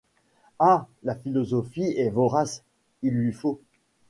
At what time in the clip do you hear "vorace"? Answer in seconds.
2.09-2.63